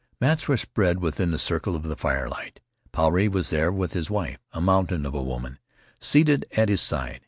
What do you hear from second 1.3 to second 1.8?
circle